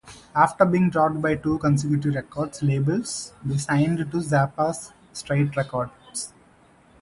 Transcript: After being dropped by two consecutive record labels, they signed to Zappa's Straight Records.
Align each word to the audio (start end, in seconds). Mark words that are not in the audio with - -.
After 0.35 0.65
being 0.65 0.89
dropped 0.89 1.21
by 1.21 1.35
two 1.35 1.59
consecutive 1.59 2.15
record 2.15 2.59
labels, 2.63 3.33
they 3.45 3.57
signed 3.59 3.99
to 3.99 4.05
Zappa's 4.17 4.91
Straight 5.13 5.55
Records. 5.55 6.33